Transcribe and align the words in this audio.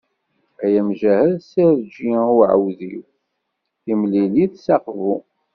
Ay 0.63 0.75
amjahed 0.81 1.37
serǧ 1.49 1.91
i 2.03 2.07
uɛudiw, 2.39 3.03
timlilit 3.83 4.53
s 4.63 4.65
Aqbu. 4.75 5.13